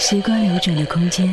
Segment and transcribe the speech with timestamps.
[0.00, 1.26] 时光流转的空间，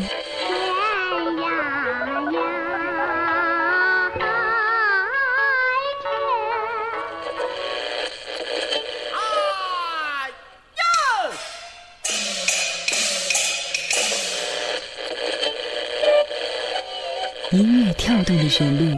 [17.52, 18.95] 音乐跳动的旋律。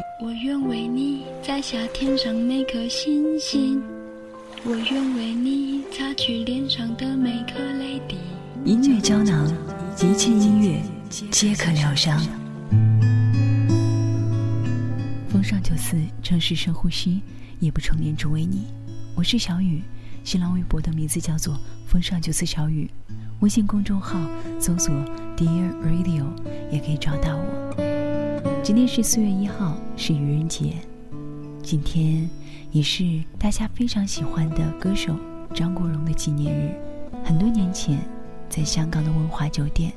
[16.39, 17.21] 是深呼吸，
[17.59, 18.67] 也不成眠，只为你。
[19.15, 19.81] 我是小雨，
[20.23, 22.89] 新浪微博的名字叫做“风尚九四小雨”，
[23.41, 24.19] 微信公众号
[24.59, 24.93] 搜索
[25.35, 26.25] “Dear Radio”
[26.71, 28.53] 也可以找到我。
[28.63, 30.75] 今天是四月一号，是愚人节，
[31.63, 32.29] 今天
[32.71, 35.15] 也是大家非常喜欢的歌手
[35.55, 36.75] 张国荣的纪念日。
[37.23, 37.97] 很多年前，
[38.49, 39.91] 在香港的文华酒店，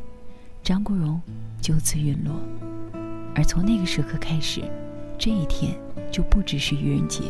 [0.63, 1.21] 张国荣
[1.61, 2.35] 就此陨落，
[3.35, 4.63] 而从那个时刻开始。
[5.21, 5.77] 这一天
[6.11, 7.21] 就不只是愚人节。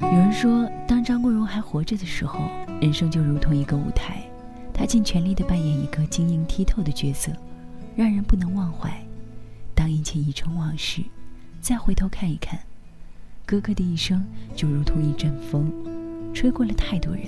[0.00, 2.40] 有人说，当张国荣还活着的时候，
[2.82, 4.20] 人生就如同一个舞台，
[4.74, 7.30] 他尽全力地扮演一个晶莹剔透的角色，
[7.94, 9.00] 让人不能忘怀。
[9.76, 11.02] 当一切已成往事，
[11.60, 12.58] 再回头看一看，
[13.46, 14.24] 哥哥的一生
[14.56, 15.72] 就如同一阵风，
[16.34, 17.26] 吹过了太多人。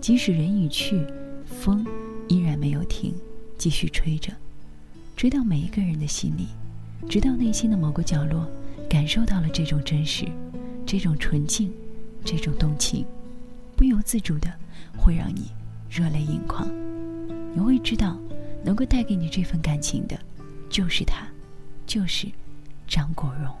[0.00, 1.04] 即使人已去，
[1.44, 1.84] 风
[2.28, 3.12] 依然没有停，
[3.58, 4.32] 继续吹着，
[5.16, 6.46] 吹到每一个人的心里。
[7.08, 8.46] 直到内心的某个角落，
[8.88, 10.26] 感受到了这种真实，
[10.86, 11.72] 这种纯净，
[12.24, 13.04] 这种动情，
[13.76, 14.52] 不由自主的，
[14.96, 15.50] 会让你
[15.90, 16.66] 热泪盈眶。
[17.54, 18.16] 你会知道，
[18.64, 20.18] 能够带给你这份感情的，
[20.68, 21.26] 就是他，
[21.86, 22.26] 就是
[22.86, 23.54] 张国荣。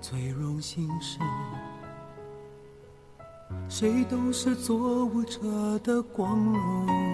[0.00, 1.18] 最荣幸是，
[3.68, 7.11] 谁都是做舞者的光荣。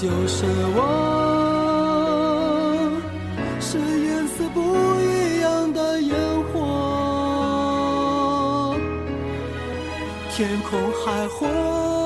[0.00, 0.44] 就是
[0.76, 0.80] 我，
[3.60, 4.60] 是颜色不
[5.00, 6.14] 一样的烟
[6.44, 6.56] 火，
[10.30, 10.70] 天空
[11.04, 11.97] 海阔。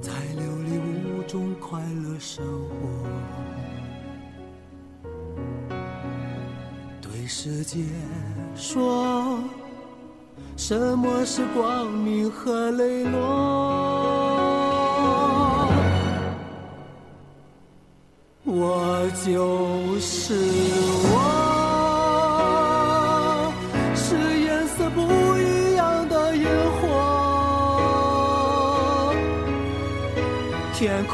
[0.00, 0.78] 在琉璃
[1.18, 2.88] 屋中快乐生活。
[7.00, 7.80] 对世界
[8.54, 9.36] 说，
[10.56, 13.61] 什么是光明和磊落？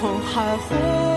[0.01, 1.08] 空还会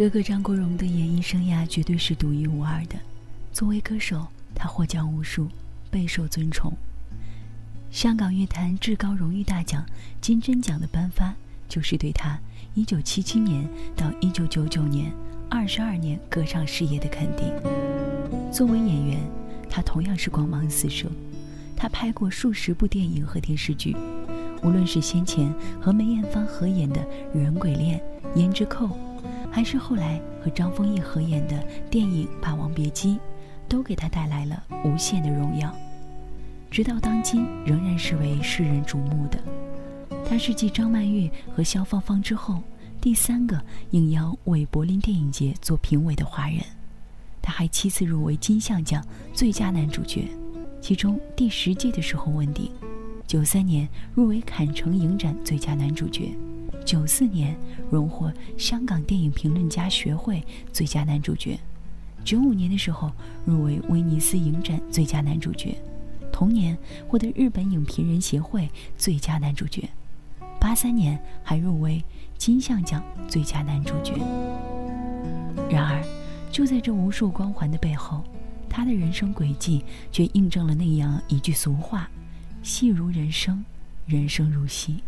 [0.00, 2.96] 哥哥张国荣的演艺生涯绝对是独一无二的。
[3.52, 5.46] 作为歌手，他获奖无数，
[5.90, 6.72] 备受尊崇。
[7.90, 9.84] 香港乐坛至高荣誉大奖
[10.22, 11.34] 金针奖的颁发，
[11.68, 12.38] 就是对他
[12.78, 15.12] 1977年到1999年
[15.50, 17.52] 22年歌唱事业的肯定。
[18.50, 19.20] 作为演员，
[19.68, 21.08] 他同样是光芒四射。
[21.76, 23.94] 他拍过数十部电影和电视剧，
[24.62, 26.98] 无论是先前和梅艳芳合演的
[27.38, 28.00] 《人鬼恋》
[28.40, 28.86] 《胭脂扣》。
[29.50, 33.14] 还是后来和张丰毅合演的电影《霸王别姬》，
[33.68, 35.74] 都给他带来了无限的荣耀，
[36.70, 39.38] 直到当今仍然是为世人瞩目的。
[40.28, 42.62] 他是继张曼玉和肖芳芳之后
[43.00, 43.60] 第三个
[43.90, 46.58] 应邀为柏林电影节做评委的华人。
[47.42, 50.28] 他还七次入围金像奖最佳男主角，
[50.80, 52.70] 其中第十届的时候问鼎。
[53.26, 56.30] 九三年入围坎城影展最佳男主角。
[56.84, 57.56] 九四年
[57.90, 60.42] 荣获香港电影评论家学会
[60.72, 61.58] 最佳男主角，
[62.24, 63.10] 九五年的时候
[63.44, 65.76] 入围威尼斯影展最佳男主角，
[66.32, 66.76] 同年
[67.08, 69.88] 获得日本影评人协会最佳男主角，
[70.60, 72.02] 八三年还入围
[72.38, 74.14] 金像奖最佳男主角。
[75.68, 76.02] 然而，
[76.50, 78.24] 就在这无数光环的背后，
[78.68, 82.10] 他的人生轨迹却印证了那样一句俗话：
[82.62, 83.62] 戏如人生，
[84.06, 85.02] 人生如戏。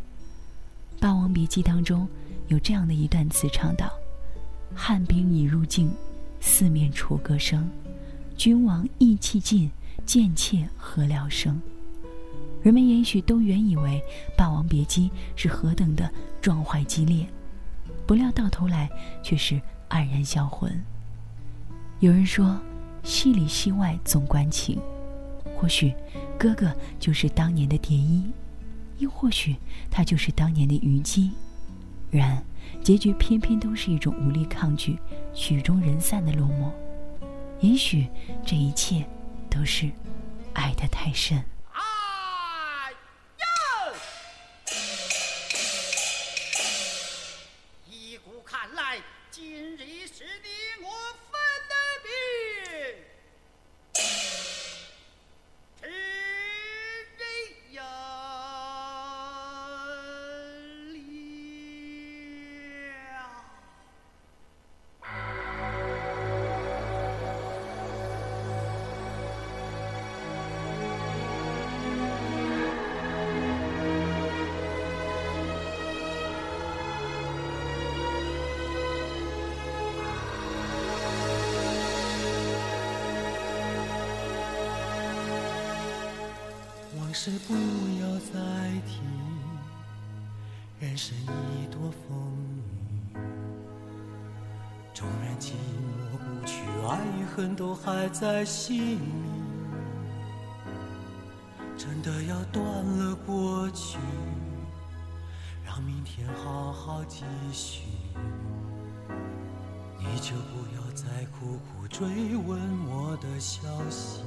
[1.04, 2.06] 《霸王别姬》当中
[2.46, 3.90] 有这样的一段词唱道
[4.72, 5.90] ：“汉兵已入境，
[6.40, 7.68] 四面楚歌声，
[8.36, 9.68] 君王意气尽，
[10.06, 11.60] 贱妾何聊生。”
[12.62, 14.00] 人们也许都原以为
[14.36, 16.08] 《霸王别姬》是何等的
[16.40, 17.26] 壮怀激烈，
[18.06, 18.88] 不料到头来
[19.24, 19.60] 却是
[19.90, 20.70] 黯然销魂。
[21.98, 22.56] 有人说
[23.02, 24.80] ：“戏里戏外总关情。”
[25.58, 25.92] 或许，
[26.38, 28.22] 哥哥就是当年的蝶衣。
[29.02, 29.56] 又或许
[29.90, 31.30] 他就是当年的虞姬，
[32.10, 32.42] 然
[32.82, 34.96] 结局偏偏都是一种无力抗拒、
[35.34, 36.70] 曲终人散的落寞。
[37.60, 38.06] 也许
[38.46, 39.04] 这一切
[39.50, 39.90] 都是
[40.54, 41.42] 爱得太深。
[97.72, 99.08] 我还在心里，
[101.74, 103.96] 真的要断了过去，
[105.64, 107.80] 让明天好好继续。
[109.96, 112.06] 你就不要再苦苦追
[112.46, 114.22] 问我的消息。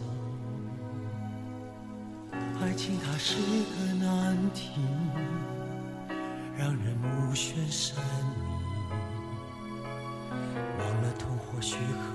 [2.33, 3.35] 爱情它是
[3.75, 4.71] 个难题，
[6.57, 7.95] 让人目眩神
[8.39, 9.79] 迷，
[10.79, 11.75] 忘了痛或许。
[11.75, 12.14] 可。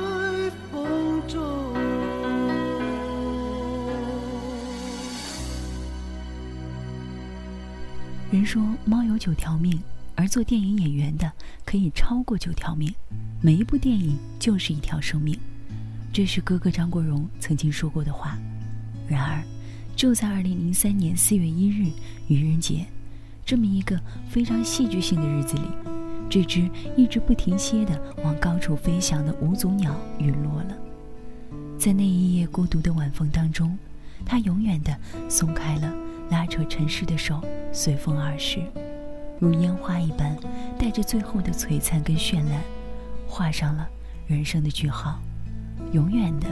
[8.41, 9.79] 人说猫有九条命，
[10.15, 11.31] 而做电影演员的
[11.63, 12.91] 可以超过九条命。
[13.39, 15.37] 每一部电影就是一条生命，
[16.11, 18.39] 这是哥哥张国荣曾经说过的话。
[19.07, 19.43] 然而，
[19.95, 21.91] 就在2003年4月1日，
[22.29, 22.83] 愚人节，
[23.45, 25.61] 这么一个非常戏剧性的日子里，
[26.27, 26.67] 这只
[26.97, 30.75] 一直不停歇的往高处飞翔的无足鸟陨落了。
[31.77, 33.77] 在那一夜孤独的晚风当中，
[34.25, 34.97] 它永远的
[35.29, 35.93] 松开了。
[36.31, 37.41] 拉扯尘世的手，
[37.73, 38.61] 随风而逝，
[39.37, 40.35] 如烟花一般，
[40.79, 42.61] 带着最后的璀璨跟绚烂，
[43.27, 43.87] 画上了
[44.27, 45.19] 人生的句号，
[45.91, 46.47] 永远的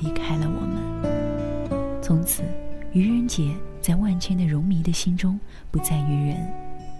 [0.00, 2.02] 离开了我们。
[2.02, 2.42] 从此，
[2.92, 5.38] 愚人节在万千的容迷的心中
[5.70, 6.36] 不再愚人。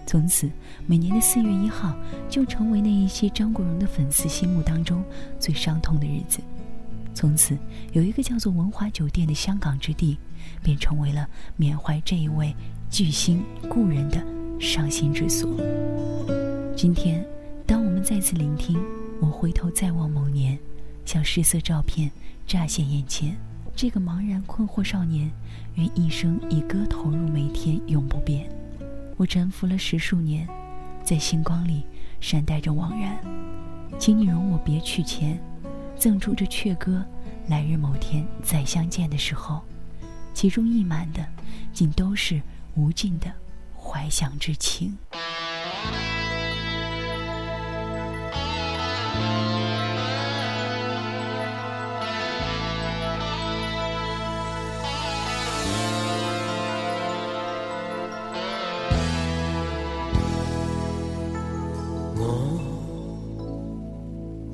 [0.07, 0.49] 从此，
[0.87, 1.93] 每年的四月一号
[2.29, 5.03] 就成为那一些张国荣的粉丝心目当中
[5.39, 6.39] 最伤痛的日子。
[7.13, 7.57] 从此，
[7.91, 10.17] 有一个叫做文华酒店的香港之地。
[10.61, 12.53] 便成为了缅怀这一位
[12.89, 14.23] 巨星故人的
[14.59, 15.49] 伤心之所。
[16.75, 17.23] 今天，
[17.65, 18.77] 当我们再次聆听
[19.19, 20.57] 《我回头再望某年》，
[21.05, 22.09] 像失色照片
[22.47, 23.35] 乍现眼前，
[23.75, 25.29] 这个茫然困惑少年，
[25.75, 28.47] 愿一生以歌投入每天，永不变。
[29.17, 30.47] 我沉浮了十数年，
[31.03, 31.83] 在星光里
[32.19, 33.17] 善待着惘然，
[33.99, 35.39] 请你容我别去前，
[35.95, 37.03] 赠出这阙歌，
[37.47, 39.61] 来日某天再相见的时候。
[40.33, 41.25] 其中溢满的，
[41.71, 42.41] 竟都是
[42.75, 43.31] 无尽的
[43.77, 44.97] 怀想之情。
[62.15, 62.23] 我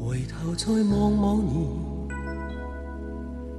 [0.07, 1.67] 回头再望望你，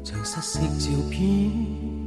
[0.05, 2.00] 像失色照片。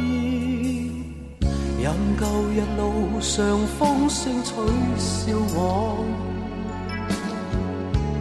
[1.80, 4.54] 任旧日路上风声取
[4.98, 6.04] 笑我，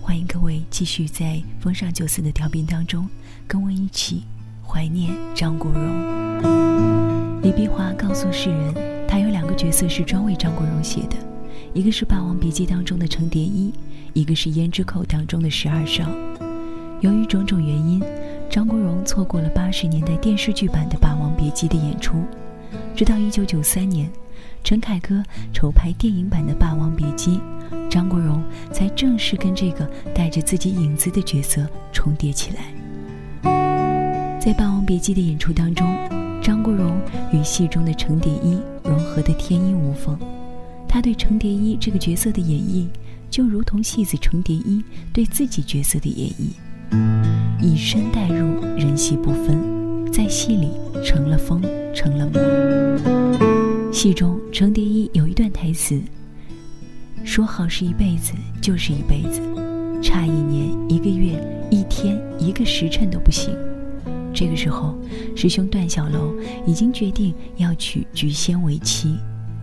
[0.00, 3.06] 欢迎各位继续在风尚九四的调频当中，
[3.46, 4.22] 跟我一起
[4.66, 7.42] 怀念张国荣。
[7.42, 11.16] 李碧华告诉世人，他有两个角色是专为张国荣写的，
[11.74, 13.70] 一个是《霸王别姬》当中的程蝶衣，
[14.14, 16.10] 一个是《胭脂扣》当中的十二少。
[17.06, 18.02] 由于种种原因，
[18.50, 22.20] 张国荣错过了八十年代电视剧版的《霸王别姬》的演出。
[22.96, 24.10] 直到一九九三年，
[24.64, 25.22] 陈凯歌
[25.54, 27.38] 筹拍电影版的《霸王别姬》，
[27.88, 28.42] 张国荣
[28.72, 32.56] 才正式跟这个带着自己影子的角色重叠起来。
[34.40, 35.86] 在《霸王别姬》的演出当中，
[36.42, 37.00] 张国荣
[37.32, 40.18] 与戏中的程蝶衣融合得天衣无缝。
[40.88, 42.88] 他对程蝶衣这个角色的演绎，
[43.30, 46.50] 就如同戏子程蝶衣对自己角色的演绎。
[47.60, 49.58] 以身代入，人戏不分，
[50.12, 50.70] 在戏里
[51.04, 51.60] 成了风，
[51.94, 53.42] 成了魔。
[53.92, 56.00] 戏中程蝶衣有一段台词
[57.24, 59.40] ：“说好是一辈子，就是一辈子，
[60.02, 61.32] 差一年、一个月、
[61.70, 63.54] 一天、一个时辰都不行。”
[64.32, 64.94] 这个时候，
[65.34, 66.34] 师兄段小楼
[66.66, 69.16] 已经决定要娶菊仙为妻，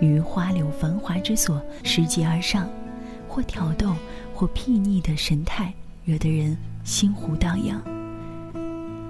[0.00, 2.68] 于花柳繁华之所拾级而上，
[3.28, 3.94] 或挑逗。
[4.36, 5.72] 或睥睨的神态，
[6.04, 7.80] 惹得人心湖荡漾。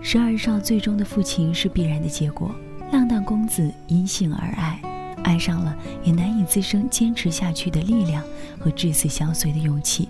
[0.00, 2.54] 十二少最终的父亲是必然的结果。
[2.92, 4.80] 浪荡公子因性而爱，
[5.24, 8.22] 爱上了也难以滋生坚持下去的力量
[8.60, 10.08] 和至死相随的勇气。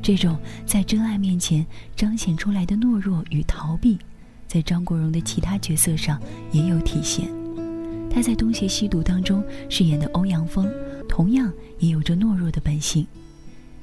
[0.00, 0.34] 这种
[0.64, 3.98] 在真爱面前彰显出来的懦弱与逃避，
[4.46, 6.18] 在张国荣的其他角色上
[6.52, 7.28] 也有体现。
[8.10, 10.66] 他在《东邪西毒》当中饰演的欧阳锋，
[11.06, 13.06] 同样也有着懦弱的本性。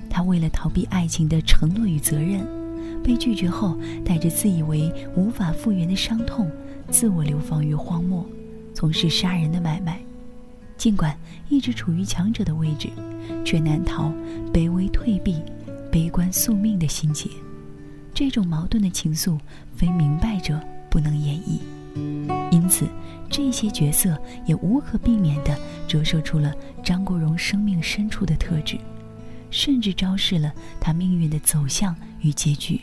[0.10, 2.46] 他为了逃避爱情的承诺与责任，
[3.04, 6.50] 被拒绝后，带着自以为无法复原的伤痛，
[6.90, 8.26] 自我流放于荒漠，
[8.74, 10.00] 从事杀人的买卖。
[10.78, 12.90] 尽管一直处于强者的位置，
[13.46, 14.12] 却难逃
[14.54, 15.38] 卑微退避、
[15.92, 17.30] 悲观宿命的心结。
[18.14, 19.40] 这种矛盾的情愫，
[19.76, 21.60] 非明白者不能演绎。
[22.52, 22.86] 因此，
[23.30, 28.78] 这些角色也无可避免地折射出了张国荣生命深处的特质。
[29.56, 32.80] 甚至昭示了他命运的走向与结局。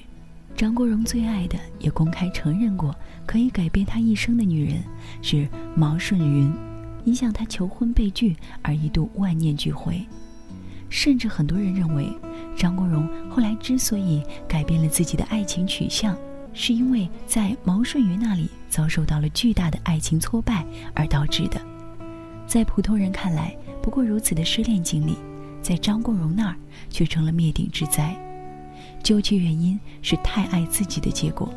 [0.56, 4.82] 张国荣最爱的，也公开承认过，可以改变他一生的女人
[5.20, 6.50] 是毛舜筠，
[7.04, 10.00] 影响他求婚被拒而一度万念俱灰。
[10.88, 12.10] 甚至很多人认为，
[12.56, 16.16] 张国荣后来之所以改变了自己的爱情取向，
[16.54, 21.60] 是因为在毛舜筠那里遭受到了巨大的爱情挫败而导致的。
[22.46, 25.18] 在普通人看来，不过如此的失恋经历。
[25.62, 26.56] 在张国荣那儿，
[26.90, 28.14] 却成了灭顶之灾。
[29.02, 31.52] 究其原因，是太爱自己的结果，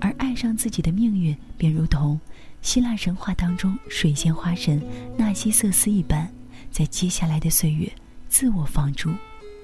[0.00, 2.18] 而爱上自己的命运，便如同
[2.62, 4.80] 希腊神话当中水仙花神
[5.18, 6.28] 纳西瑟斯一般，
[6.70, 7.90] 在接下来的岁月，
[8.28, 9.12] 自我放逐，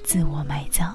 [0.05, 0.95] 自我埋葬。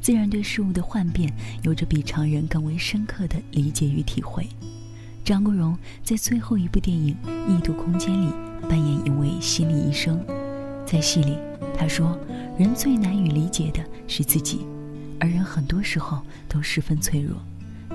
[0.00, 1.30] 自然对事物的幻变
[1.62, 4.46] 有着比常人更为深刻的理解与体会。
[5.24, 7.14] 张国荣在最后一部电影
[7.54, 8.28] 《异度空间》里
[8.68, 10.18] 扮演一位心理医生，
[10.86, 11.36] 在戏里，
[11.76, 12.18] 他说
[12.58, 14.66] ：“人最难以理解的是自己，
[15.20, 17.36] 而人很多时候都十分脆弱，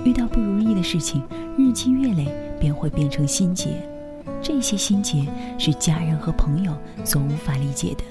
[0.04, 1.20] 遇到不如意的事情，
[1.58, 2.28] 日积月累
[2.60, 3.82] 便会变成心结，
[4.40, 5.26] 这些心结
[5.58, 8.04] 是家人和朋友所无法理解的。”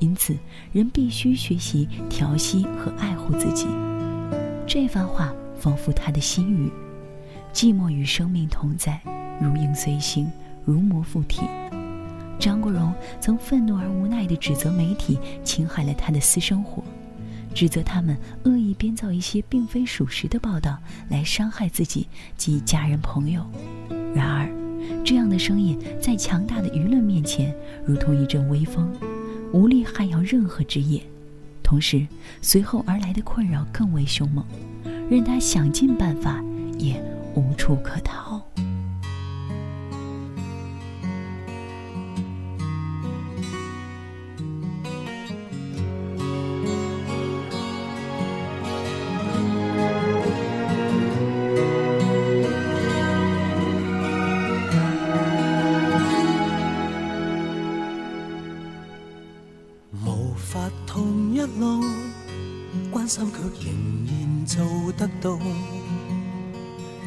[0.00, 0.36] 因此，
[0.72, 3.66] 人必须学习调息和爱护自己。
[4.66, 6.70] 这番话仿佛他的心语，
[7.52, 8.98] 寂寞与生命同在，
[9.40, 10.28] 如影随形，
[10.64, 11.42] 如魔附体。
[12.38, 16.82] 张国荣曾愤怒而无奈地指责媒体侵害了他的私生活，
[17.52, 20.78] 指责他们恶意编造一些并非属实的报道
[21.10, 22.06] 来伤害自己
[22.38, 23.44] 及家人朋友。
[24.14, 24.48] 然而，
[25.04, 28.90] 这样的声音在强大的舆论面前，如同一阵微风。
[29.52, 31.00] 无力撼摇任何职业，
[31.62, 32.06] 同时，
[32.40, 34.44] 随后而来的困扰更为凶猛，
[35.08, 36.42] 任他想尽办法，
[36.78, 37.02] 也
[37.34, 38.29] 无处可逃。
[64.92, 65.38] 得到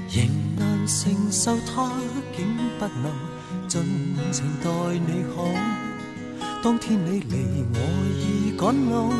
[0.09, 0.25] 仍
[0.57, 1.91] 难承受，他
[2.35, 3.13] 竟不能
[3.67, 3.81] 尽
[4.31, 5.47] 情待你好。
[6.63, 9.11] 当天你离，我已赶路，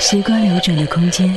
[0.04, 1.28] 时光流转的空间，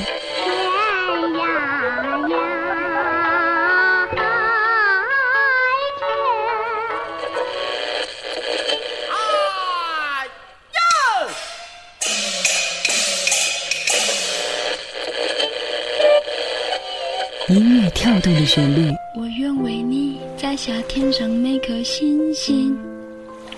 [17.49, 18.91] 音乐跳动的旋律。
[19.15, 22.75] 我愿为你摘下天上每颗星星，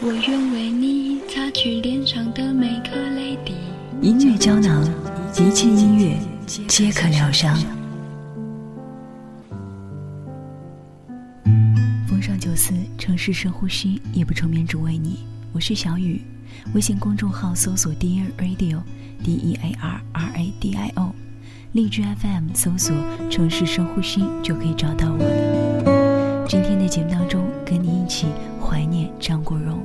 [0.01, 3.06] 我愿为你擦去脸上的每颗。
[4.37, 4.87] 胶囊、
[5.39, 6.15] 一切音乐，
[6.45, 7.57] 皆可疗伤。
[12.07, 16.21] 风尚九四城市深呼吸，夜不成眠只为你，我是小雨。
[16.75, 21.13] 微信公众号搜索 Dear Radio，D E A R R A D I O，
[21.71, 22.95] 荔枝 FM 搜索
[23.31, 26.45] “城市深呼吸”就可以找到我了。
[26.47, 28.27] 今天的节目当中，跟你一起
[28.61, 29.81] 怀念张国荣，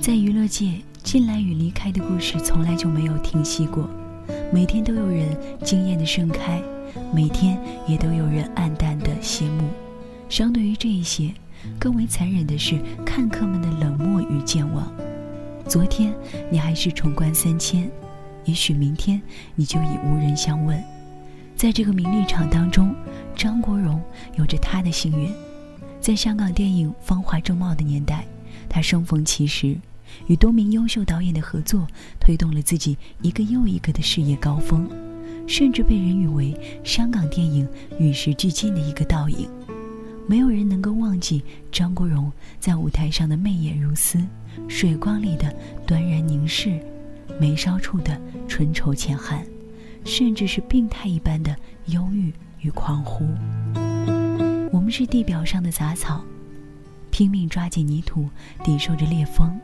[0.00, 0.80] 在娱乐界。
[1.10, 3.88] 进来与离开的故事从来就没有停息过，
[4.52, 5.26] 每天都有人
[5.64, 6.62] 惊艳的盛开，
[7.14, 9.70] 每天也都有人黯淡的谢幕。
[10.28, 11.32] 相对于这一些，
[11.78, 14.86] 更为残忍的是看客们的冷漠与健忘。
[15.66, 16.12] 昨天
[16.50, 17.90] 你还是重关三千，
[18.44, 19.18] 也许明天
[19.54, 20.78] 你就已无人相问。
[21.56, 22.94] 在这个名利场当中，
[23.34, 23.98] 张国荣
[24.36, 25.32] 有着他的幸运。
[26.02, 28.26] 在香港电影芳华正茂的年代，
[28.68, 29.74] 他生逢其时。
[30.26, 31.86] 与多名优秀导演的合作，
[32.20, 34.88] 推动了自己一个又一个的事业高峰，
[35.46, 36.54] 甚至被人誉为
[36.84, 37.66] 香港电影
[37.98, 39.48] 与时俱进的一个倒影。
[40.28, 41.42] 没有人能够忘记
[41.72, 44.18] 张国荣在舞台上的媚眼如丝、
[44.68, 45.50] 水光里的
[45.86, 46.78] 端然凝视、
[47.40, 49.42] 眉梢处的纯愁浅寒，
[50.04, 51.56] 甚至是病态一般的
[51.86, 53.24] 忧郁与狂呼。
[54.70, 56.22] 我们是地表上的杂草，
[57.10, 58.28] 拼命抓紧泥土，
[58.62, 59.58] 抵受着烈风。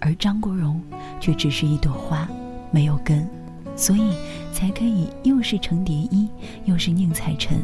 [0.00, 0.80] 而张国荣，
[1.20, 2.28] 却只是一朵花，
[2.70, 3.28] 没有根，
[3.76, 4.12] 所以
[4.52, 6.28] 才可以又是程蝶衣，
[6.64, 7.58] 又是宁采臣，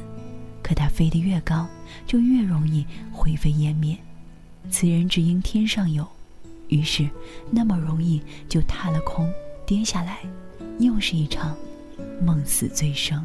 [0.63, 1.67] 可他飞得越高，
[2.07, 3.97] 就越容易灰飞烟灭。
[4.71, 6.07] 此人只应天上有，
[6.69, 7.09] 于是
[7.51, 9.31] 那么容易就踏了空，
[9.67, 10.19] 跌下来，
[10.79, 11.55] 又是一场
[12.25, 13.25] 梦死醉生。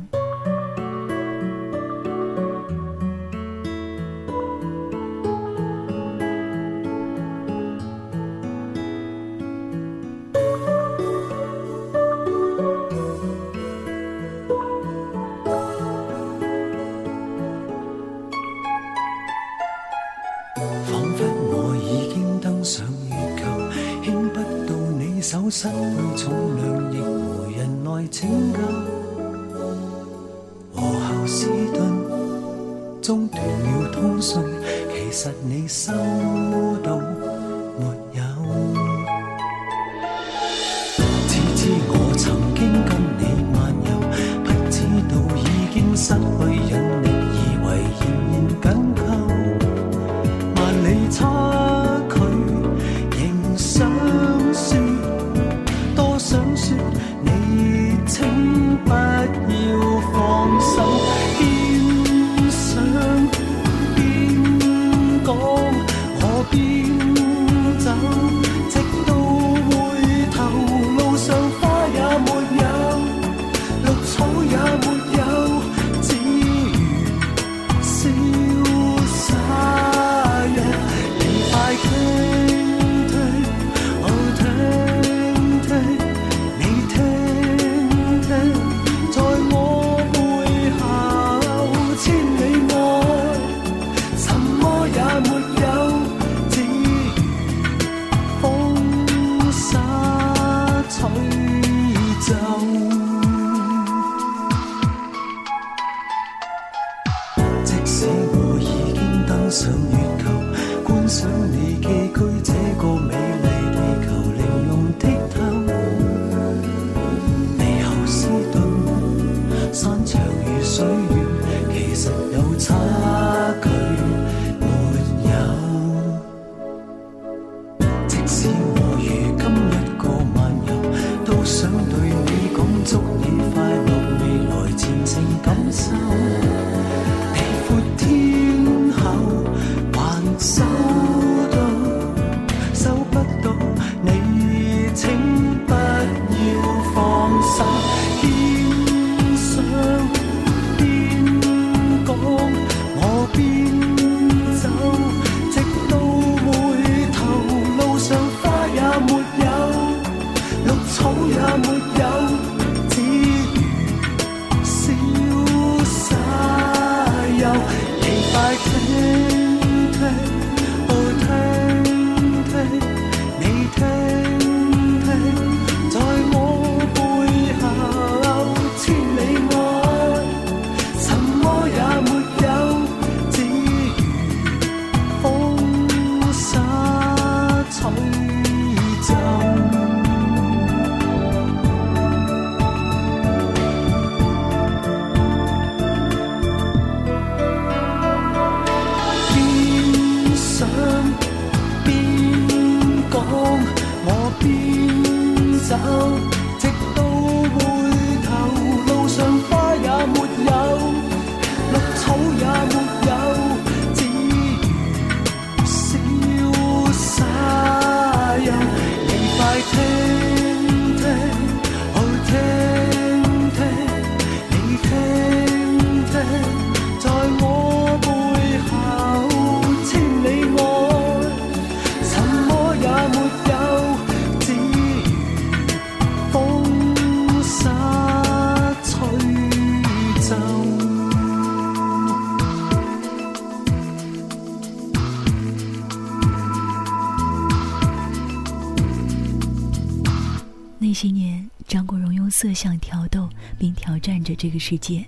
[254.59, 255.03] 世界，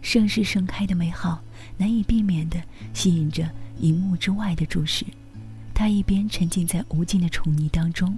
[0.00, 1.40] 盛世盛开的美好，
[1.76, 2.58] 难以避免的
[2.94, 5.04] 吸引着荧幕之外的注视。
[5.74, 8.16] 他一边沉浸在无尽的宠溺当中，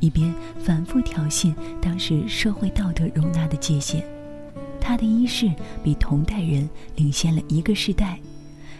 [0.00, 4.04] 一边反复挑衅当时社会道德容纳的界限。
[4.80, 5.48] 他的衣饰
[5.84, 8.18] 比同代人领先了一个世代，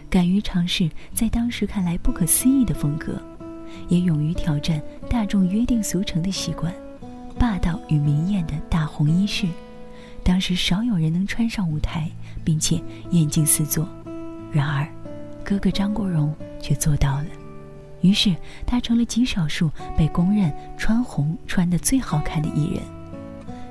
[0.09, 3.21] 敢于尝试在当时看来不可思议的风格，
[3.87, 6.73] 也勇于挑战大众约定俗成的习惯。
[7.37, 9.47] 霸道与明艳的大红衣饰。
[10.29, 12.07] 当时少有人能穿上舞台，
[12.43, 13.89] 并且眼睛四座，
[14.51, 14.87] 然而，
[15.43, 17.25] 哥哥张国荣却做到了。
[18.01, 22.83] 于是，他成了极少数被公认穿红穿得最好看的艺人。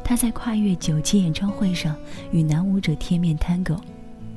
[0.02, 1.94] 他在跨越九期演唱会上
[2.32, 3.78] 与男舞者贴面 tango，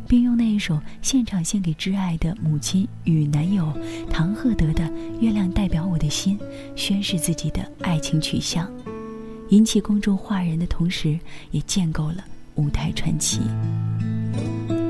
[0.07, 3.73] 并用那一首现场献给挚爱的母亲与男友
[4.11, 4.83] 唐鹤德的
[5.19, 6.37] 《月亮代表我的心》
[6.75, 8.71] 宣示自己的爱情取向。
[9.51, 11.19] 引起公众哗然的同时，
[11.51, 12.25] 也建构了
[12.55, 13.41] 舞台传奇。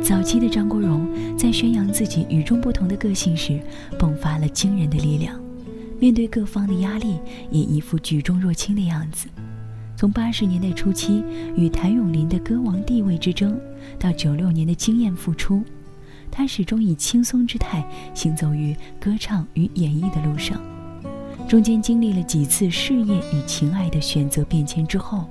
[0.03, 1.03] 早期的张国荣
[1.35, 3.59] 在宣扬自己与众不同的个性时，
[3.97, 5.35] 迸发了惊人的力量；
[5.99, 7.17] 面对各方的压力，
[7.49, 9.27] 也一副举重若轻的样子。
[9.97, 11.23] 从八十年代初期
[11.55, 13.59] 与谭咏麟的歌王地位之争，
[13.99, 15.63] 到九六年的惊艳复出，
[16.29, 17.83] 他始终以轻松之态
[18.13, 20.61] 行走于歌唱与演绎的路上。
[21.51, 25.25] 中间经历了几次事业与情爱的选择变迁之后，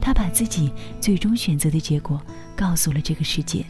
[0.00, 0.70] 他把自己
[1.00, 2.22] 最终选择的结果
[2.54, 3.66] 告诉了这个世界。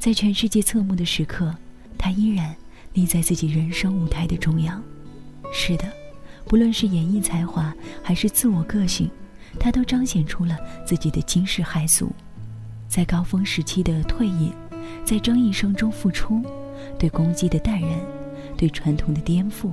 [0.00, 1.54] 在全世界侧目的时刻，
[1.96, 2.52] 他依然
[2.92, 4.82] 立在自己人生舞台的中央。
[5.52, 5.84] 是的，
[6.44, 7.72] 不论是演艺才华
[8.02, 9.08] 还是自我个性，
[9.60, 12.10] 他都彰显出了自己的惊世骇俗。
[12.88, 14.52] 在高峰时期的退隐，
[15.04, 16.42] 在争议声中付出，
[16.98, 17.96] 对攻击的淡然，
[18.56, 19.70] 对传统的颠覆。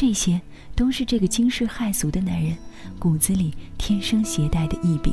[0.00, 0.40] 这些
[0.76, 2.56] 都是这个惊世骇俗的男人
[3.00, 5.12] 骨子里天生携带的异禀。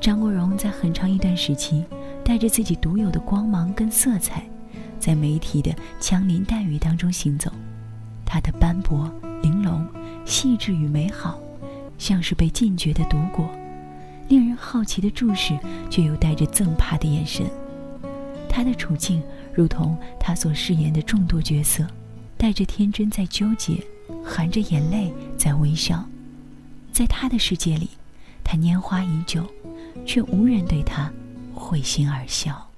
[0.00, 1.84] 张国荣在很长一段时期，
[2.24, 4.42] 带着自己独有的光芒跟色彩，
[4.98, 7.52] 在媒体的枪林弹雨当中行走。
[8.24, 9.86] 他的斑驳、玲珑、
[10.24, 11.38] 细致与美好，
[11.98, 13.46] 像是被禁绝的毒果，
[14.28, 15.54] 令人好奇的注视，
[15.90, 17.44] 却又带着憎怕的眼神。
[18.48, 19.22] 他的处境，
[19.54, 21.86] 如同他所饰演的众多角色。
[22.42, 23.74] 带着天真在纠结，
[24.24, 26.04] 含着眼泪在微笑，
[26.90, 27.88] 在他的世界里，
[28.42, 29.46] 他拈花已久，
[30.04, 31.08] 却无人对他
[31.54, 32.68] 会心而笑。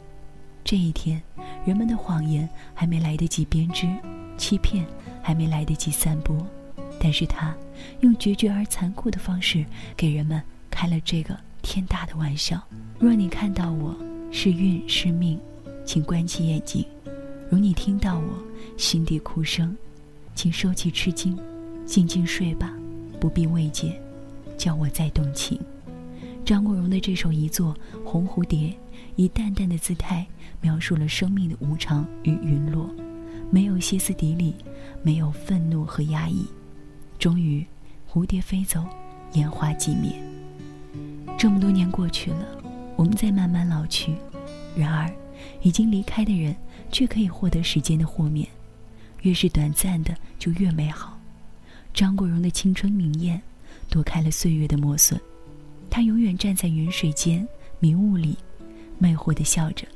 [0.63, 1.21] 这一天，
[1.63, 3.87] 人们的谎言还没来得及编织，
[4.37, 4.83] 欺骗
[5.21, 6.35] 还没来得及散播，
[6.99, 7.53] 但是他
[7.99, 9.63] 用决绝而残酷的方式
[9.95, 10.41] 给人们
[10.71, 12.59] 开了这个天大的玩笑。
[12.97, 13.93] 若你看到我
[14.31, 15.39] 是运是命，
[15.85, 16.81] 请关起眼睛；
[17.51, 18.39] 如你听到我，
[18.77, 19.75] 心底哭声，
[20.35, 21.37] 请收起吃惊，
[21.85, 22.73] 静静睡吧，
[23.19, 23.99] 不必慰藉，
[24.57, 25.59] 叫我再动情。
[26.45, 28.69] 张国荣的这首遗作《红蝴蝶》，
[29.15, 30.25] 以淡淡的姿态
[30.61, 32.89] 描述了生命的无常与陨落，
[33.49, 34.55] 没有歇斯底里，
[35.01, 36.45] 没有愤怒和压抑。
[37.17, 37.65] 终于，
[38.11, 38.83] 蝴蝶飞走，
[39.33, 40.11] 烟花寂灭。
[41.37, 42.45] 这么多年过去了，
[42.95, 44.13] 我们在慢慢老去，
[44.75, 45.09] 然而，
[45.61, 46.53] 已经离开的人。
[46.93, 48.47] 却可以获得时间的豁免，
[49.23, 51.19] 越是短暂的就越美好。
[51.91, 53.41] 张国荣的青春明艳，
[53.89, 55.19] 躲开了岁月的磨损，
[55.89, 57.45] 他永远站在云水间、
[57.79, 58.37] 迷雾里，
[58.99, 59.87] 魅惑的笑着，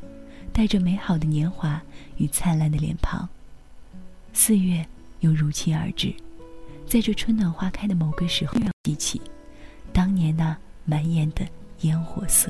[0.51, 1.79] 带着美好的年华
[2.17, 3.29] 与灿烂的脸庞。
[4.33, 4.83] 四月
[5.19, 6.11] 又如期而至，
[6.87, 8.53] 在这春暖花开的某个时候，
[8.85, 9.21] 记起
[9.93, 11.47] 当年那满眼的
[11.81, 12.49] 烟火色。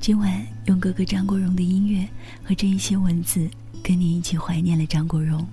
[0.00, 2.08] 今晚用哥哥张国荣的音乐
[2.42, 3.46] 和这一些文字，
[3.82, 5.46] 跟你一起怀念了张国荣，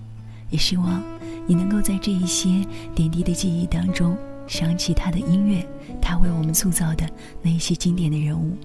[0.49, 1.03] 也希望
[1.45, 4.17] 你能够在这一些点滴的记忆当中
[4.47, 5.67] 想起他的音乐，
[6.01, 7.05] 他为我们塑造的
[7.41, 8.57] 那些经典的人物。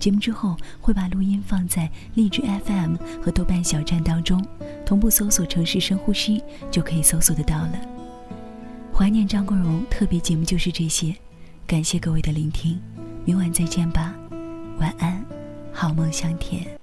[0.00, 4.42] 节目之后会把录音放在荔枝 FM 和豆瓣小站当中，
[4.86, 7.72] 同步搜索“城市深呼吸”就可以搜索得到了。
[8.96, 11.14] 怀念张国荣特别节目就是这些，
[11.66, 12.80] 感谢各位的聆听，
[13.26, 14.17] 明晚再见吧。
[14.78, 15.24] 晚安，
[15.72, 16.77] 好梦香甜。